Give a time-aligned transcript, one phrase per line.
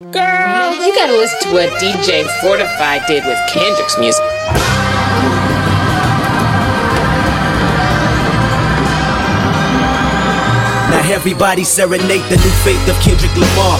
[0.00, 4.24] Girl, you gotta listen to what DJ Fortify did with Kendrick's music.
[10.90, 13.78] Now everybody serenade the new faith of Kendrick Lamar.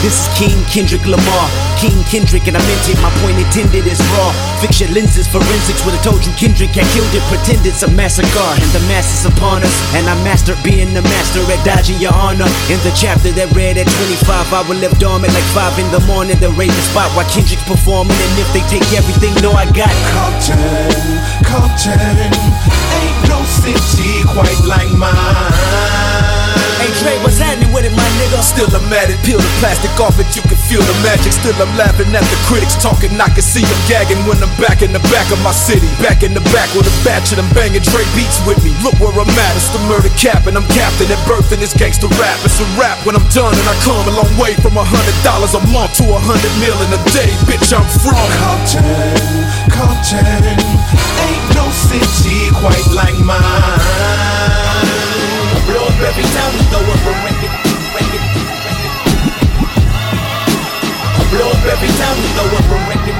[0.00, 1.67] This is King Kendrick Lamar.
[1.78, 4.34] King Kendrick, and I meant it, my point intended is raw.
[4.58, 7.22] Fix your lenses, forensics would have told you Kendrick had killed it.
[7.30, 9.70] Pretend it's a massacre, and the mass is upon us.
[9.94, 12.50] And I mastered being the master at dodging your honor.
[12.66, 16.02] In the chapter that read at 25, I will live dormant like 5 in the
[16.10, 16.34] morning.
[16.42, 18.18] Then raise the spot while Kendrick's performing.
[18.18, 20.58] And if they take everything, no, I got Compton,
[21.46, 25.77] Compton, ain't no city quite like mine.
[26.98, 28.42] Hey Dre, what's happening with it, my nigga?
[28.42, 31.30] Still I'm mad at it, peel the plastic off it, you can feel the magic.
[31.30, 34.82] Still I'm laughing at the critics talking, I can see them gagging when I'm back
[34.82, 35.86] in the back of my city.
[36.02, 38.74] Back in the back with a batch of them banging Dre beats with me.
[38.82, 41.70] Look where I'm at, it's the murder cap, and I'm captain at birth in this
[41.70, 42.34] gangster rap.
[42.42, 45.14] It's a rap when I'm done, and I come a long way from a hundred
[45.22, 47.30] dollars a month to a hundred mil in a day.
[47.46, 48.82] Bitch, I'm from Compton,
[49.70, 54.27] Compton, ain't no city quite like mine.
[55.98, 57.50] Every time we throw up a record.
[57.90, 58.22] record,
[58.62, 58.94] record.
[61.34, 63.18] Blow up every time we up a record.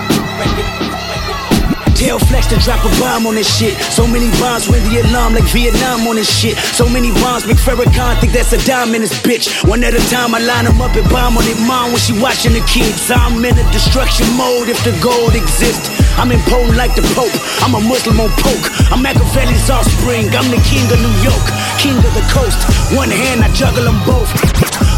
[1.98, 3.74] Tell Flex to drop a bomb on this shit.
[3.90, 6.56] So many bombs ring the alarm like Vietnam on this shit.
[6.56, 9.50] So many bombs make Farrakhan think that's a dime in this bitch.
[9.66, 12.14] One at a time, I line them up and bomb on it mom when she
[12.14, 13.10] watching the kids.
[13.10, 15.90] I'm in a destruction mode if the gold exists.
[16.18, 17.30] I'm impotent like the Pope.
[17.62, 18.66] I'm a Muslim on poke.
[18.90, 20.26] I'm Machiavelli's offspring.
[20.34, 21.46] I'm the king of New York,
[21.78, 22.58] king of the coast.
[22.90, 24.26] One hand, I juggle them both.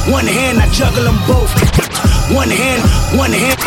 [0.08, 1.52] One hand, I juggle them both.
[2.32, 2.80] One hand,
[3.20, 3.60] one hand.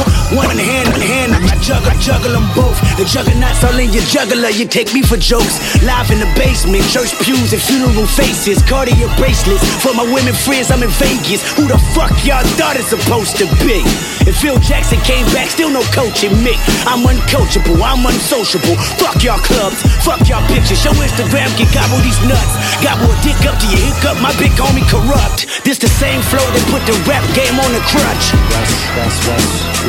[0.00, 2.76] One, one hand, one hand, I juggle, I juggle them both.
[2.96, 5.60] The juggernauts all in your juggler, you take me for jokes.
[5.84, 8.60] Live in the basement, church pews and funeral faces.
[8.64, 11.44] Cartier bracelets for my women friends, I'm in Vegas.
[11.56, 13.80] Who the fuck y'all thought it's supposed to be?
[14.28, 16.52] If Phil Jackson came back, still no coaching me.
[16.84, 18.76] I'm uncoachable, I'm unsociable.
[19.00, 20.84] Fuck y'all clubs, fuck y'all pictures.
[20.84, 22.52] Your Instagram can gobble these nuts.
[22.84, 25.48] Gobble a dick up to your hiccup, my big homie corrupt.
[25.64, 28.24] This the same flow that put the rap game on the crutch.
[28.52, 29.20] West, west,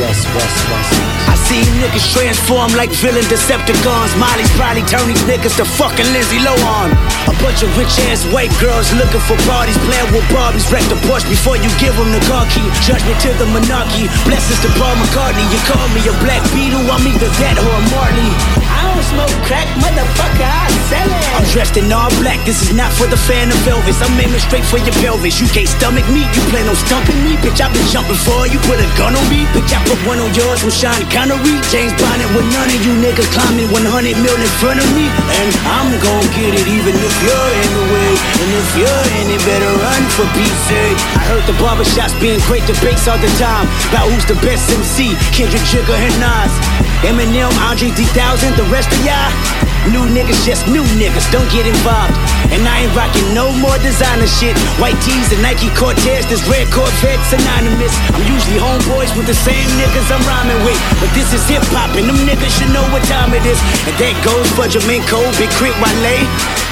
[0.00, 1.28] west, west, west, west.
[1.30, 4.12] I see niggas transform like villain Decepticons.
[4.18, 6.94] Molly's probably turn these niggas to fucking Lindsay Lohan.
[7.30, 10.66] A bunch of rich ass white girls looking for parties, playing with Barbies.
[10.70, 12.66] Wreck the Porsche before you give them the car key.
[12.82, 14.06] Judgment to the monarchy.
[14.26, 15.42] Blessings to Paul McCartney.
[15.50, 18.30] You call me a black beetle, I'm either that or a Marley.
[18.70, 21.26] I don't smoke crack, motherfucker, I sell it.
[21.34, 23.98] I'm dressed in all black, this is not for the fan of Elvis.
[23.98, 25.40] I'm aiming straight for your pelvis.
[25.42, 27.34] You can't stomach me, you plan on stumping me.
[27.42, 29.44] Bitch, I've been jumping for you, put a gun on me.
[29.50, 31.56] Bitch, I put one on yours with Sean Connery.
[31.72, 35.08] James Bond with none of you niggas climbing 100 mil in front of me.
[35.40, 38.12] And I'm gon' get it even if you're in the way.
[38.44, 40.98] And if you're in it, better run for peace sake.
[41.16, 45.16] I heard the barbershops being great debates all the time about who's the best MC,
[45.32, 46.52] Kendrick, Jigga, and Nas.
[47.00, 49.32] Eminem, Andre 3000, the rest of y'all.
[49.88, 52.12] New niggas, just new niggas, don't get involved.
[52.50, 54.58] And I ain't rocking no more designer shit.
[54.82, 57.94] White tees and Nike Cortez, this red Corvette synonymous.
[58.10, 60.78] I'm usually homeboys with the same niggas I'm rhyming with.
[60.98, 63.60] But this is hip hop, and them niggas should know what time it is.
[63.86, 66.26] And that goes for Jamaica, Big Crit Wale.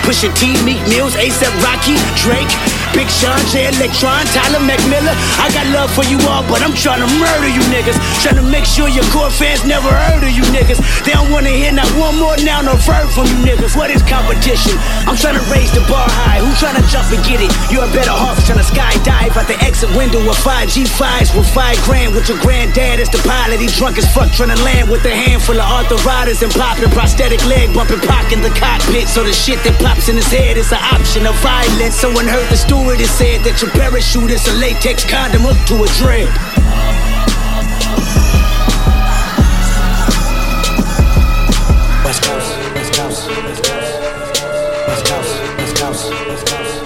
[0.08, 2.48] Pusha T, Meek Mills, ASAP Rocky, Drake,
[2.94, 5.16] Big Sean, J Electron, Tyler McMillan.
[5.40, 7.96] I got love for you all, but I'm trying to murder you niggas.
[8.22, 10.80] Trying to make sure your core fans never heard of you niggas.
[11.04, 13.76] They don't wanna hear not one more now, no verb from you niggas.
[13.76, 14.76] What is competition?
[15.08, 16.40] I'm trying to raise the bar high.
[16.40, 17.50] Who trying to jump and get it?
[17.70, 21.48] You're a better off trying to skydive out the exit window with five G5s with
[21.52, 23.60] five grand with your granddad as the pilot.
[23.60, 27.44] He drunk as fuck trying to land with a handful of arthritis and popping prosthetic
[27.46, 29.08] leg bumping pock in the cockpit.
[29.08, 31.94] So the shit that pops in his head is an option of violence.
[31.94, 35.88] Someone heard the stewardess said that your parachute is a latex condom hooked to a
[35.98, 36.30] dread.
[42.06, 43.90] West Coast, West Coast, West Coast,
[44.86, 46.76] West Coast, West Coast, West Coast,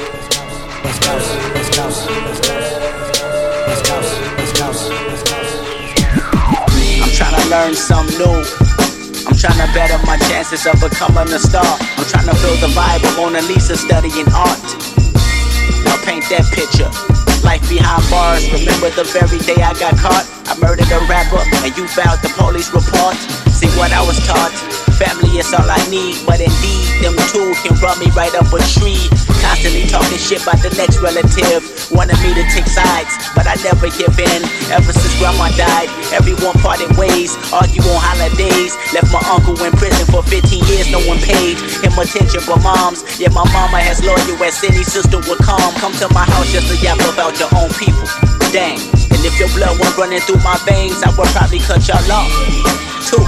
[0.85, 2.01] West Coast,
[3.69, 5.53] West Coast, West Coast.
[7.05, 8.41] I'm trying to learn something new.
[9.29, 11.77] I'm trying to better my chances of becoming a star.
[12.01, 14.92] I'm trying to build the vibe of Mona Lisa studying art.
[16.03, 16.91] Paint that picture.
[17.47, 18.43] Life behind bars.
[18.51, 20.27] Remember the very day I got caught?
[20.51, 23.15] I murdered a rapper and you filed the police report.
[23.55, 24.51] See what I was taught.
[24.99, 28.59] Family is all I need, but indeed, them two can run me right up a
[28.79, 29.07] tree.
[29.43, 31.67] Constantly talking shit about the next relative.
[31.91, 34.41] Wanted me to take sides, but I never give in.
[34.71, 37.35] Ever since grandma died, everyone parted ways.
[37.51, 38.79] Argue on holidays.
[38.95, 43.03] Left my uncle in prison for 15 years, no one paid him attention but moms.
[43.19, 45.75] Yeah, my mama has loyal as any sister would come.
[45.83, 48.07] Come to my house just to yap about your own people.
[48.55, 48.79] Dang.
[49.11, 52.31] And if your blood were running through my veins, I would probably cut y'all off.
[53.11, 53.23] Too.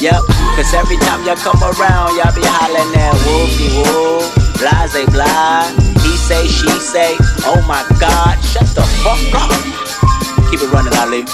[0.00, 0.26] Yep,
[0.56, 5.68] cause every time y'all come around, y'all be hollering at whoopie whoop, blase blah.
[6.02, 7.16] He say, she say,
[7.48, 9.50] oh my god, shut the fuck up.
[10.50, 11.24] Keep it running, Ali.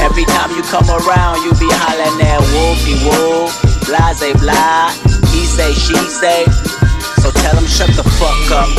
[0.00, 3.50] Every time you come around, you be hollering at whoopie whoop,
[3.86, 4.90] blase blah.
[5.30, 6.44] He say, she say,
[7.20, 8.70] so tell him shut the fuck up.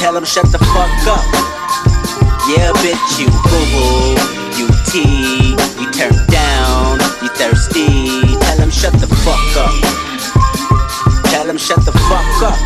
[0.00, 1.24] Tell him shut the fuck up.
[2.48, 4.16] Yeah, bitch, you boo boo,
[4.58, 8.10] you T, you turn down, you thirsty.
[8.40, 9.99] Tell him shut the fuck up.
[12.12, 12.56] Up.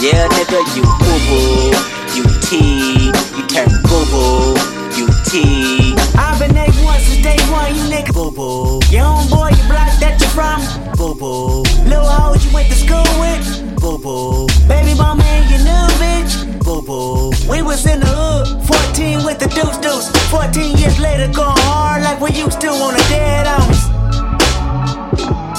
[0.00, 1.70] Yeah, nigga, you boo boo,
[2.16, 4.56] you T, you turn boo boo,
[4.96, 5.94] you T.
[6.16, 8.80] I've been A1 since day one, you nigga boo boo.
[8.90, 10.60] Your homeboy, you block that you from
[10.96, 11.62] boo boo.
[11.84, 13.44] Little hoes you went to school with
[13.80, 14.46] boo boo.
[14.66, 17.32] Baby mama and your new bitch boo boo.
[17.50, 20.08] We was in the hood, 14 with the deuce deuce.
[20.30, 23.82] 14 years later, going hard like we used to on the dead homies.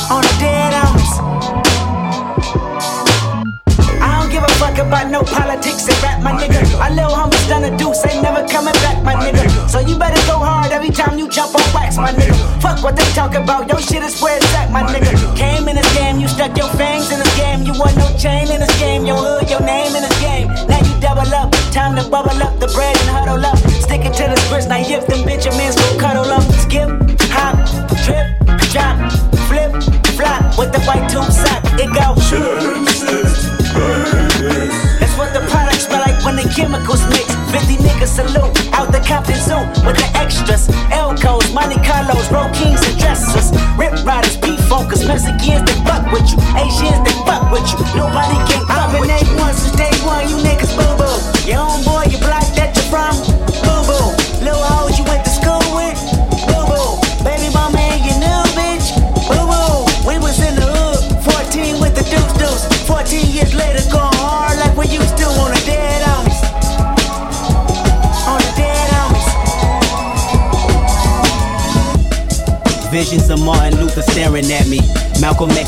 [0.10, 0.93] On the dead homies.
[4.94, 6.62] About no politics and rap, my nigga.
[6.78, 9.42] My little homies done a deuce, ain't never coming back, my nigga.
[9.68, 12.38] So you better go hard every time you jump on wax, my nigga.
[12.62, 15.10] Fuck what they talk about, your shit is where it's at, my nigga.
[15.36, 17.64] Came in this game, you stuck your fangs in this game.
[17.64, 20.48] You want no chain in this game, your hood, your name in this game.
[20.70, 23.58] Now you double up, time to bubble up the bread and huddle up.
[23.82, 26.53] Stick it to the scripts, now if them Benjamins go cuddle up.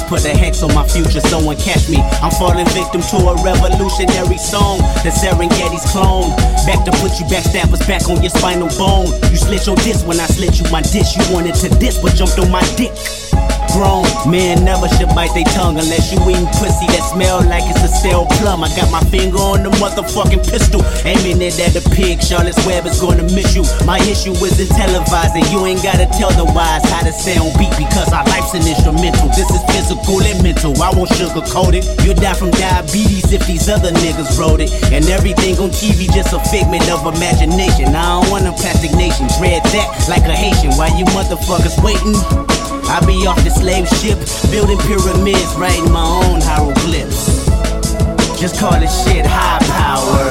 [0.07, 1.97] Put a hex on my future, someone catch me.
[2.21, 4.79] I'm falling victim to a revolutionary song.
[5.03, 6.29] The Serengeti's clone.
[6.65, 9.07] Back to put you backstabbers back on your spinal bone.
[9.31, 11.17] You slit your disc when I slit you my dish.
[11.17, 12.93] You wanted to diss, but jumped on my dick.
[13.75, 17.91] Grown never should bite their tongue unless you eating pussy that smell like it's a
[17.91, 18.63] stale plum.
[18.63, 22.23] I got my finger on the motherfucking pistol, aiming it at the pig.
[22.23, 23.63] Charlotte's Web is gonna miss you.
[23.85, 27.71] My issue isn't televised, and you ain't gotta tell the wise how to sound beat
[27.77, 29.29] because our life's an instrumental.
[29.35, 30.73] This is physical and mental.
[30.81, 31.85] I won't sugarcoat it.
[32.01, 34.71] You'll die from diabetes if these other niggas wrote it.
[34.89, 37.93] And everything on TV just a figment of imagination.
[37.93, 39.27] I don't want a plastic nation.
[39.37, 40.73] Dread that like a Haitian.
[40.79, 42.54] While you motherfuckers waiting.
[42.87, 44.19] I be off the slave ship,
[44.51, 47.45] building pyramids, writing my own hieroglyphs.
[48.39, 50.29] Just call this shit high power.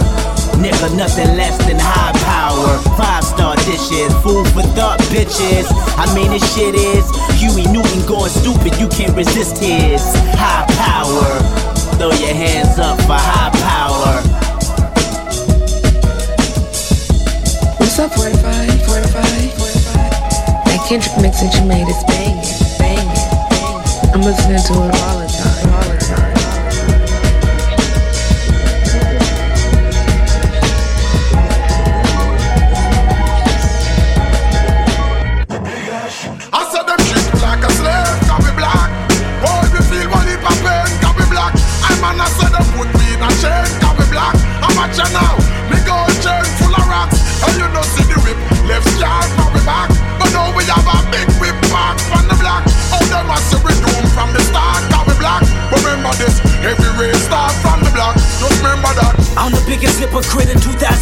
[0.62, 2.78] Nigga, nothing less than high power.
[2.96, 5.66] Five star dishes, food for thought, bitches.
[5.98, 7.04] I mean, this shit is
[7.40, 10.02] Huey Newton going stupid, you can't resist his
[10.38, 11.64] high power.
[11.98, 14.22] Throw your hands up for high power.
[17.78, 18.33] What's up, 45?
[20.88, 21.14] 45?
[21.14, 21.14] 45?
[21.18, 24.12] That Kendrick that you made is banging, banging.
[24.12, 25.23] I'm listening to it all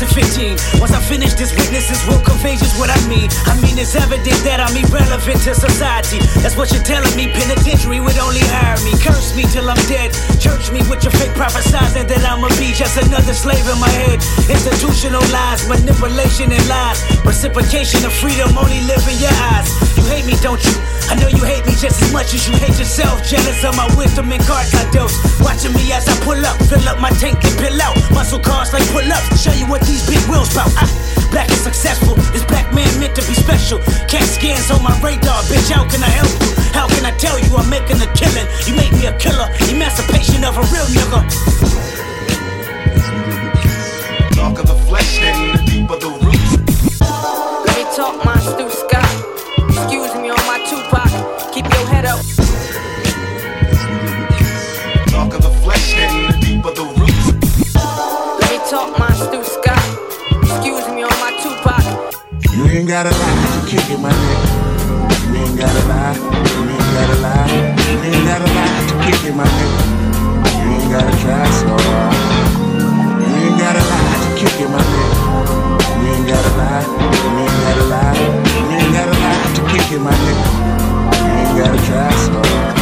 [0.02, 0.82] in 2015.
[0.82, 3.30] Once I finish this, witnesses will convey just what I mean.
[3.47, 6.18] I mean, it's evident that I'm irrelevant to society.
[6.42, 7.30] That's what you're telling me.
[7.30, 8.92] Penitentiary would only hire me.
[8.99, 10.11] Curse me till I'm dead.
[10.42, 14.18] Church me with your fake prophesizing that I'ma be just another slave in my head.
[14.50, 16.99] Institutional lies, manipulation and lies.
[17.23, 19.71] Reciprocation of freedom only live in your eyes.
[19.97, 20.92] You hate me, don't you?
[21.12, 23.21] I know you hate me just as much as you hate yourself.
[23.28, 25.12] Jealous of my wisdom and cards I dose.
[25.45, 27.92] Watching me as I pull up, fill up my tank and pill out.
[28.16, 29.37] Muscle cars like pull ups.
[29.37, 30.73] Show you what these big wheels bout.
[30.81, 30.88] Ah,
[31.28, 32.16] black and successful.
[32.33, 33.76] This black man meant to be special.
[34.09, 35.69] Cat scans on my radar, bitch.
[35.69, 36.49] How can I help you?
[36.73, 38.49] How can I tell you I'm making a killing?
[38.64, 39.52] You make me a killer.
[39.69, 41.21] Emancipation of a real nigga.
[44.33, 46.57] Talk of the flesh then the deeper the roots.
[47.69, 49.22] Let me talk my Stu Scott.
[49.93, 51.53] Excuse me on my Tupac.
[51.53, 52.25] Keep your head up.
[55.13, 57.29] Darker the flesh, then the deeper the roots.
[58.41, 59.85] Let me talk my Stu Scott.
[60.49, 61.85] Excuse me on my Tupac.
[62.57, 64.49] You ain't gotta lie to kick it, my nigga.
[65.29, 66.17] You ain't gotta lie.
[66.17, 67.53] You ain't gotta lie.
[67.85, 69.77] You ain't gotta lie to kick it, my nigga.
[70.57, 72.17] You ain't gotta try so hard.
[73.21, 75.21] You ain't gotta lie to kick it, my nigga.
[76.01, 76.81] You ain't gotta lie.
[76.81, 78.17] You ain't gotta lie.
[78.73, 79.32] You ain't gotta lie to
[79.73, 80.45] kick it, my nigga.
[81.25, 82.82] You ain't gotta try so hard.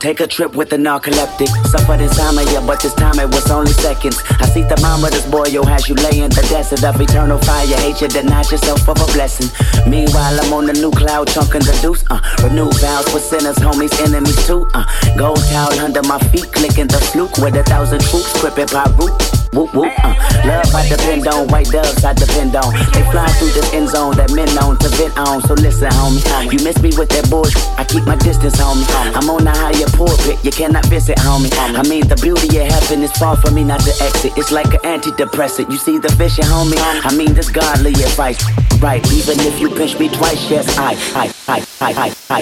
[0.00, 1.52] Take a trip with the narcoleptic.
[1.68, 4.16] Suffered insomnia, but this time it was only seconds.
[4.40, 7.66] I see this boy, yo, as you lay in the desert of eternal fire.
[7.84, 9.52] Hate you, deny yourself of a blessing.
[9.84, 12.02] Meanwhile, I'm on the new cloud, chunking the deuce.
[12.08, 14.66] Uh, renew vows for sinners, homies, enemies too.
[14.72, 14.88] Uh,
[15.18, 19.12] gold towel under my feet, clicking the fluke with a thousand troops, gripping by root.
[19.52, 20.14] Whoop whoop, uh.
[20.46, 22.70] Love I depend on, white doves I depend on.
[22.94, 25.42] They fly through this end zone that men known to vent on.
[25.42, 26.22] So listen, homie,
[26.54, 27.58] you miss me with that bullshit.
[27.76, 28.86] I keep my distance, homie.
[29.10, 31.50] I'm on the higher pulpit, you cannot visit, homie.
[31.56, 34.32] I mean, the beauty of heaven is far from me not to exit.
[34.36, 35.70] It's like an antidepressant.
[35.70, 36.78] You see the vision, homie?
[36.78, 38.42] I mean, this godly advice.
[38.80, 42.40] Right, even if you pinch me twice, yes, I, I, I, I, I, I.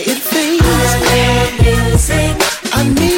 [0.00, 0.68] It feels
[2.72, 3.17] I need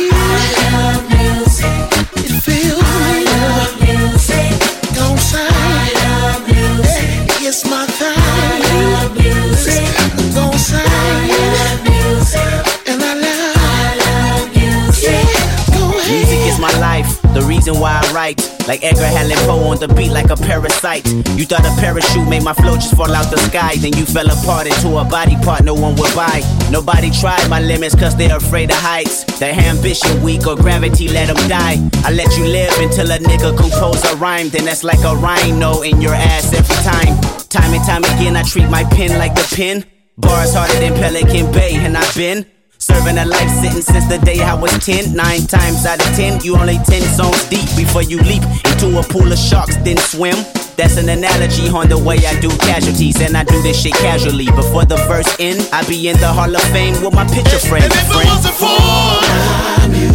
[17.61, 18.40] reason why I write.
[18.67, 21.07] Like Edgar Allan Poe on the beat like a parasite.
[21.37, 23.76] You thought a parachute made my flow just fall out the sky.
[23.76, 26.40] Then you fell apart into a body part no one would buy.
[26.71, 29.25] Nobody tried my limits cause they're afraid of heights.
[29.38, 31.76] Their ambition weak or gravity let them die.
[32.05, 34.49] I let you live until a nigga compose a rhyme.
[34.49, 37.21] Then that's like a rhino in your ass every time.
[37.49, 39.85] Time and time again, I treat my pen like the pen.
[40.17, 42.47] Bars harder than Pelican Bay, and I've been
[42.80, 45.14] serving a life sentence since the day I was 10.
[45.14, 49.02] Nine times out of 10, you only 10 songs deep before you leap into a
[49.02, 50.37] pool of sharks, then swim.
[50.76, 54.46] That's an analogy on the way I do casualties, and I do this shit casually.
[54.46, 57.82] Before the verse end, I be in the Hall of Fame with my picture frame.
[57.84, 58.80] And if it wasn't for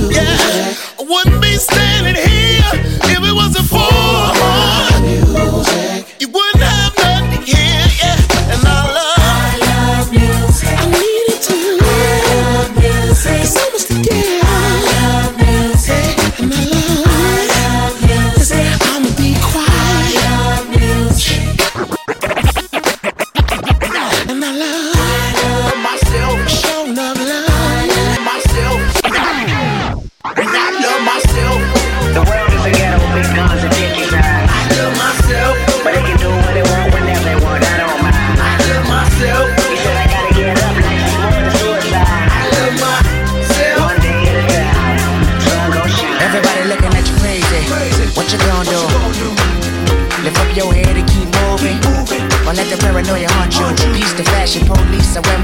[0.09, 2.71] yeah, I wouldn't be standing here.
[3.13, 3.93] If it wasn't for
[5.05, 6.84] music, you wouldn't have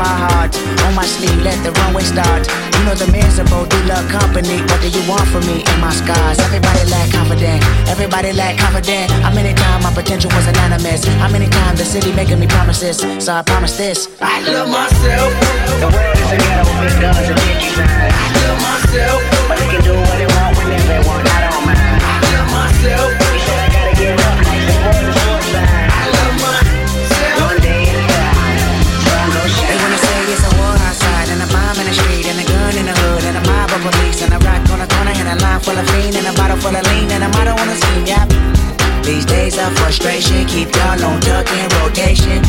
[0.01, 0.51] my heart.
[0.85, 2.49] On my sleeve, let the runway start.
[2.73, 4.57] You know the miserable do love company.
[4.69, 6.37] What do you want from me and my scars?
[6.41, 7.61] Everybody lack confident.
[7.85, 9.11] Everybody lack confident.
[9.21, 11.05] How many times my potential was anonymous?
[11.21, 12.97] How many times the city making me promises?
[13.23, 14.09] So I promise this.
[14.19, 15.29] I love myself.
[15.83, 17.77] The world is a ghetto, big guns and dickies.
[17.77, 19.19] I love myself.
[19.47, 21.23] But they can do what they want whenever they want.
[21.29, 22.01] I don't mind.
[22.01, 23.20] I love myself.
[35.63, 38.05] Full of fiend and a bottle full of lean and a motto on the scheme,
[38.05, 38.27] yep.
[39.05, 42.41] These days of frustration keep y'all on duck in rotation.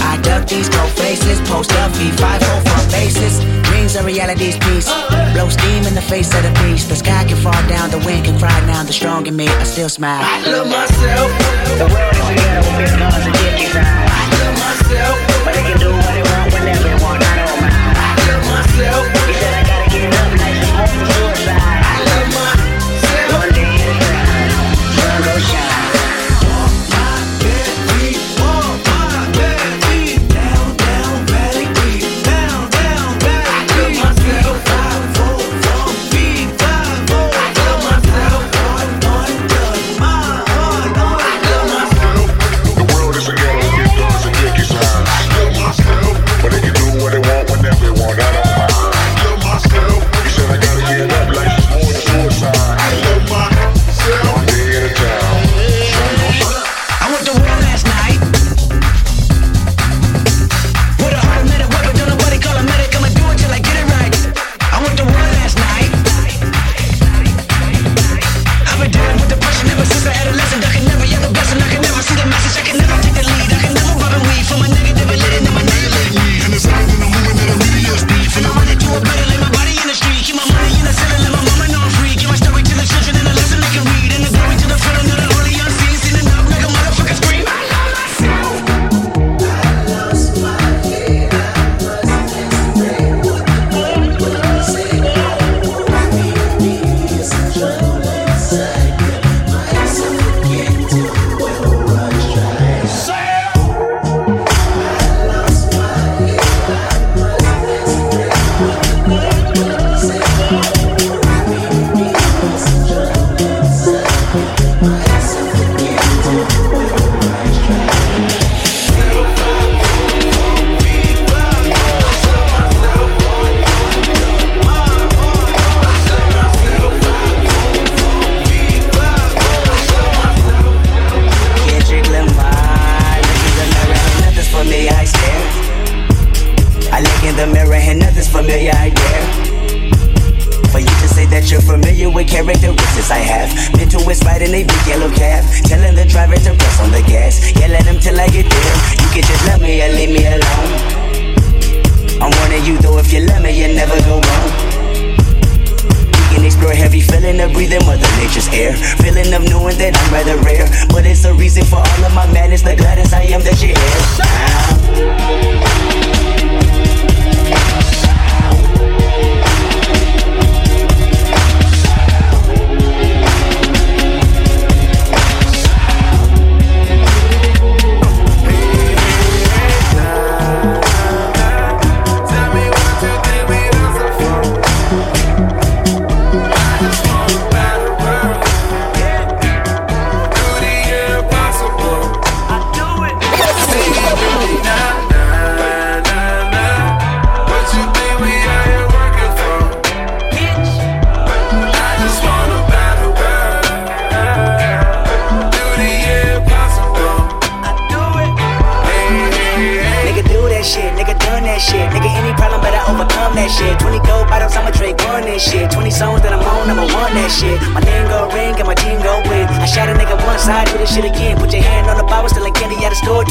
[0.00, 3.40] I duck these cold faces, post up, feed five hole from bases.
[3.68, 4.88] Dreams are reality's piece.
[5.34, 6.88] Blow steam in the face of the beast.
[6.88, 8.82] The sky can fall down, the wind can cry now.
[8.84, 10.22] The strong in me, I still smile.
[10.22, 11.28] I love myself.
[11.80, 13.74] The world is a ghetto, big guns and dickies.
[13.76, 15.16] I love myself.
[15.44, 17.20] But they can do what they want whenever they want.
[17.22, 17.96] I don't mind.
[17.96, 19.02] I love myself.
[19.28, 21.57] He said I gotta get up like it's more than suicide.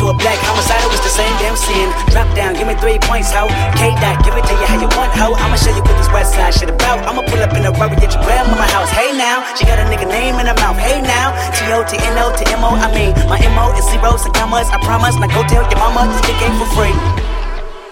[0.09, 0.79] A black homicide.
[0.83, 1.91] It was the same damn sin.
[2.11, 3.47] Drop down, give me three points, ho.
[3.75, 5.35] K dot, give it to you how you want, ho.
[5.35, 7.03] I'ma show you what this west side shit about.
[7.03, 8.89] I'ma pull up in a Rari at your grandmama house.
[8.89, 10.79] Hey now, she got a nigga name in her mouth.
[10.79, 12.71] Hey now, T O T N O T M O.
[12.73, 14.67] I mean, my M O is zeros and commas.
[14.71, 15.15] I promise.
[15.19, 17.36] Now go tell your mama this dick ain't for free.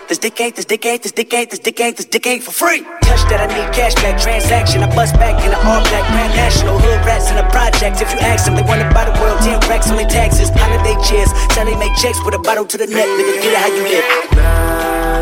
[0.08, 2.44] This dick ain't, this dick ain't, this dick ain't, this dick ain't, this dick ain't
[2.44, 2.84] for free.
[3.02, 4.84] Touch that, I need cash back transaction.
[4.84, 6.78] I bust back in the all black grand national.
[6.78, 8.02] Hood rats in the projects.
[8.02, 10.50] If you ask them, they wanna buy the world 10 racks on their taxes.
[10.54, 13.08] Holiday cheers, tell they make checks with a bottle to the neck.
[13.08, 14.06] Nigga, get it how you live.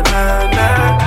[0.04, 1.03] Tell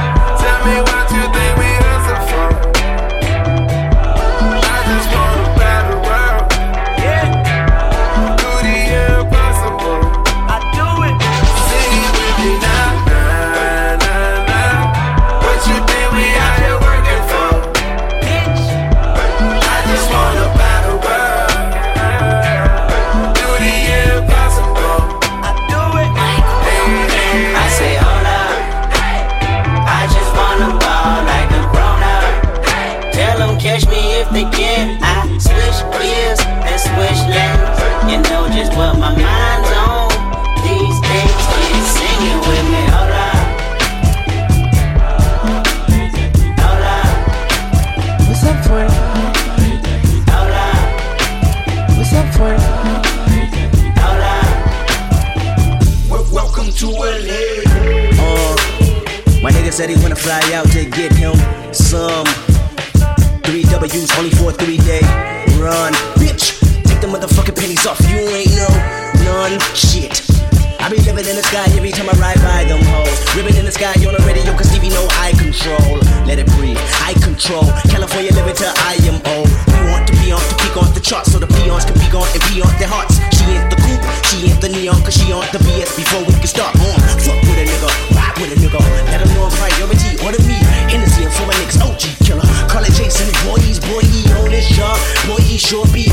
[77.85, 79.49] California living I am old.
[79.69, 82.09] We want to be on to peak off the charts so the peons can be
[82.09, 83.21] gone and be on their hearts.
[83.37, 86.33] She ain't the coupe, she ain't the neon, cause she on the BS before we
[86.33, 86.73] can start.
[86.81, 88.81] On, fuck with a nigga, rock with a nigga.
[89.13, 90.57] Let them know I'm priority, order me.
[90.89, 92.47] Hennessy and for my niggas, OG killer.
[92.65, 94.97] Call it Jason, boys, boy, he on this job.
[95.29, 96.09] Boy, he sure be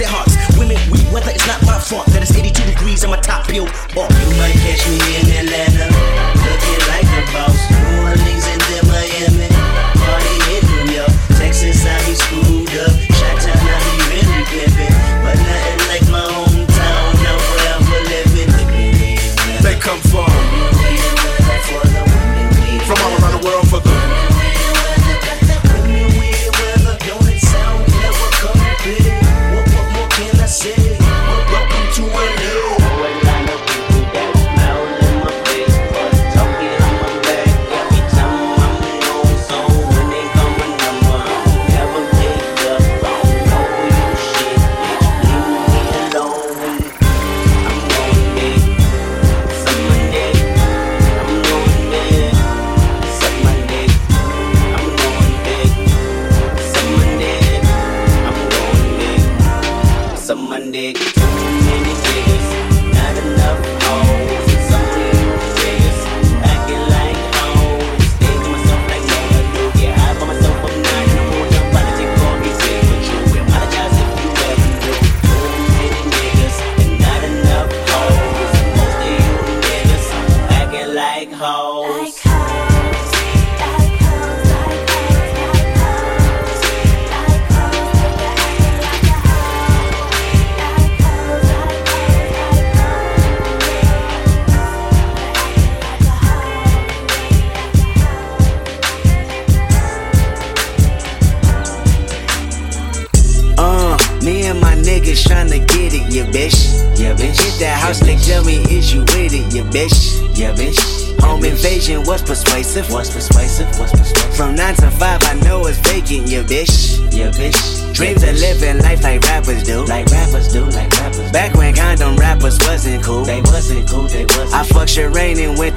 [0.00, 0.34] their hearts.
[0.56, 3.68] Women, we weather, it's not my fault that it's 82 degrees and my top peeled
[3.96, 4.29] off.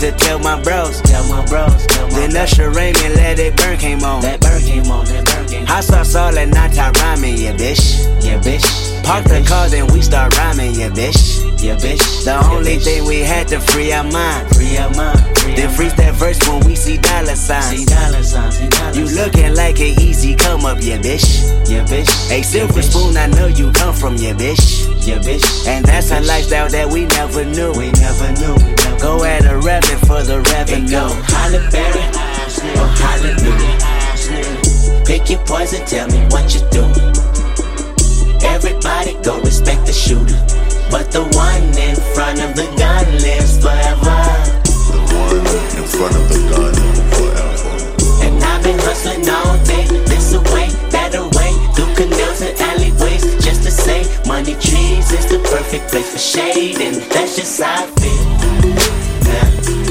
[0.04, 1.02] To tell my bros.
[1.02, 1.88] Tell my bros.
[1.88, 4.22] Tell my then Usher Raymond let it burn came on.
[4.22, 5.68] That burn came on, that burn came on.
[5.68, 8.04] Hot sauce all that night rhyming, yeah, bitch.
[8.24, 8.83] Yeah, bitch.
[9.04, 11.44] Park the car, then we start rhyming, yeah, bitch.
[11.62, 12.24] Yeah, bitch.
[12.24, 14.56] The only thing we had to free our mind.
[14.56, 15.20] Free our mind.
[15.56, 17.80] Then freeze that verse when we see dollar signs.
[17.80, 18.58] See dollar signs.
[18.58, 21.44] See dollar you looking like an easy come up, yeah, bitch.
[21.70, 22.10] Yeah, bitch.
[22.32, 24.88] A silver spoon, I know you come from, yeah, bitch.
[25.06, 25.68] Yeah, bitch.
[25.68, 27.72] And that's a lifestyle that we never knew.
[27.74, 28.56] We never knew.
[29.00, 30.90] Go at a rabbit for the revenue.
[30.90, 32.04] Go Halle Berry
[32.80, 33.84] or Hallelujah.
[35.06, 37.33] Pick your poison, tell me what you doing.
[38.44, 40.40] Everybody go respect the shooter.
[40.92, 44.20] But the one in front of the gun lives forever.
[44.94, 45.46] The one
[45.80, 46.74] in front of the gun
[47.18, 47.72] forever.
[48.26, 53.64] And I've been hustling all day, this away, that away, through canals and alleyways, just
[53.64, 57.88] to say, money trees is the perfect place for shade, and that's just how I
[58.00, 58.24] feel.
[59.26, 59.83] Nah,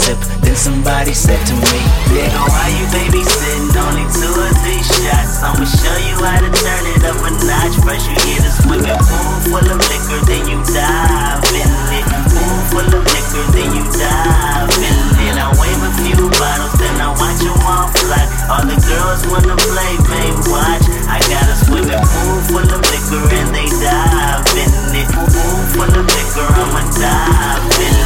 [0.00, 0.18] sip.
[0.40, 1.78] Then somebody said to me,
[2.16, 3.68] Nigga, why you babysitting?
[3.76, 5.44] Only two or three shots.
[5.44, 7.76] I'ma show you how to turn it up a notch.
[7.84, 12.06] First you get a swimming pool full of liquor, then you dive in it.
[12.32, 14.96] Pool full of liquor, then you dive in
[15.28, 15.36] it.
[15.36, 18.24] I wave a few bottles, then I watch them all fly.
[18.48, 20.84] All the girls wanna play, babe, watch.
[21.06, 25.08] I got a swimming pool full of liquor and they dive in it.
[25.12, 27.99] Pool full of liquor, I'ma dive in it.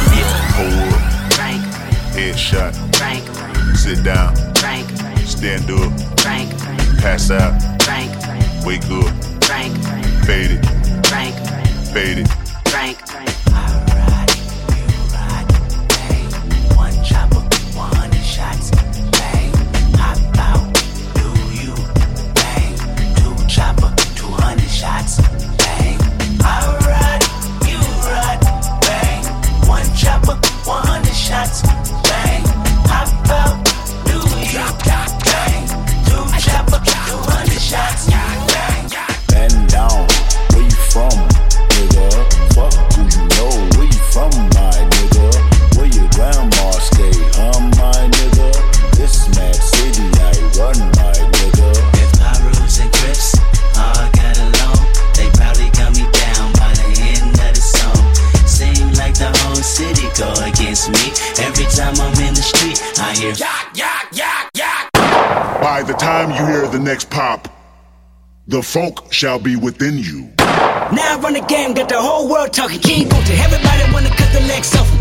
[2.35, 2.95] Hold up.
[2.97, 3.23] Frank,
[3.77, 4.35] Sit down.
[4.55, 4.89] Frank,
[5.25, 6.19] Stand up.
[6.19, 6.49] Frank,
[6.99, 7.61] Pass out.
[7.83, 8.11] Frank,
[8.65, 9.07] Wake up.
[9.45, 9.73] Frank,
[10.25, 10.65] Fade it.
[11.07, 11.35] Frank,
[11.93, 12.44] Fade
[68.55, 70.31] the funk shall be within you.
[70.39, 72.79] Now I run the game, got the whole world talking.
[72.79, 74.94] King Gunther, everybody wanna cut the legs off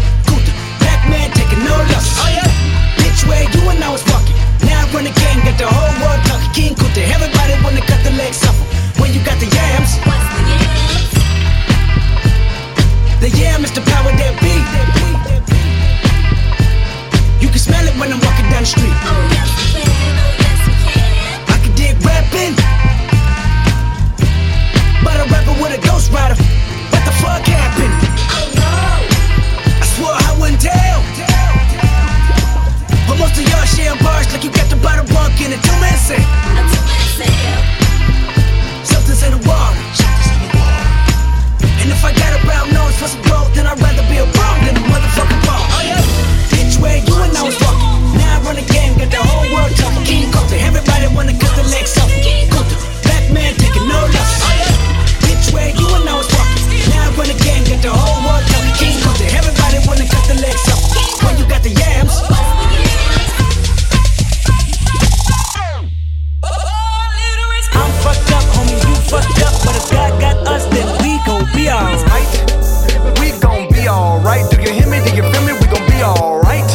[71.65, 73.21] be alright.
[73.21, 74.45] We gon' be alright.
[74.51, 74.99] Do you hear me?
[75.01, 75.53] Do you feel me?
[75.55, 76.69] We gon' be alright.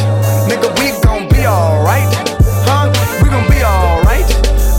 [0.50, 2.10] Nigga, we gon' be alright.
[2.66, 2.90] Huh?
[3.22, 4.26] We gon' be alright.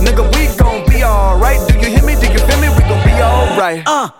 [0.03, 1.61] Nigga, we gon' be alright.
[1.69, 2.17] Do you hear me?
[2.17, 2.69] Do you feel me?
[2.71, 3.85] We gon' be alright.
[3.87, 4.20] Uh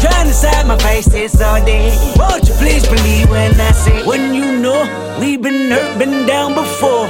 [0.00, 1.90] Trying to side my face all day.
[2.16, 4.80] Won't you please believe when I say, when you know
[5.20, 7.06] we've been hurt, been down before.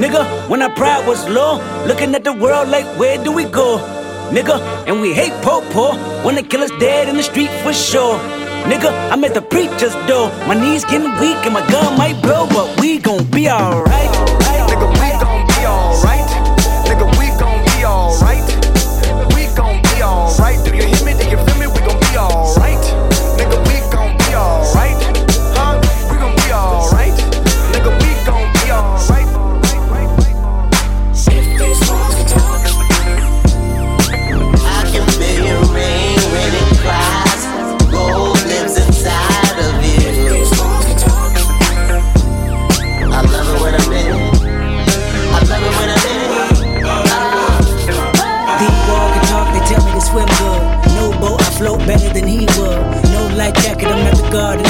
[0.00, 3.78] Nigga, when our pride was low, looking at the world like, where do we go?
[4.30, 7.72] Nigga, and we hate po po when they kill us dead in the street for
[7.72, 8.18] sure.
[8.70, 10.28] Nigga, I'm at the preacher's door.
[10.46, 14.10] My knees getting weak and my gun might blow, but we gon' be alright.
[14.70, 14.89] Nigga,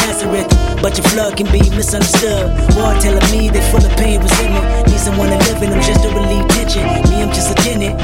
[0.06, 0.48] Nazareth.
[0.82, 2.48] But your flood can be misunderstood.
[2.76, 4.88] War telling me they full of pain, resentment.
[4.88, 6.84] Need someone to live in them just to relieve tension.
[7.10, 7.96] Me, I'm just a tenant.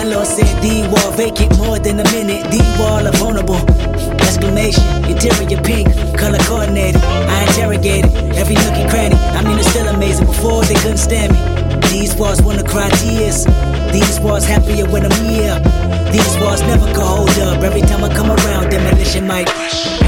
[0.00, 2.50] Landlord said D wall vacant more than a minute.
[2.50, 3.60] D wall are vulnerable.
[4.24, 7.02] Exclamation, interior pink, color coordinated.
[7.02, 9.16] I interrogated every nook and cranny.
[9.36, 10.26] I mean, it's still amazing.
[10.26, 11.40] Before they couldn't stand me.
[11.90, 13.44] These walls wanna cry tears.
[13.92, 15.58] These walls happier when I'm here.
[16.12, 17.62] These walls never can hold up.
[17.62, 19.99] Every time I come around, demolition might.